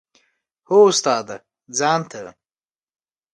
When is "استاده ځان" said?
0.91-2.01